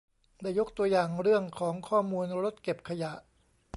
[0.41, 3.13] ได้ยกตัวอย่างเรื่องของข้อมูลรถเก็บขยะ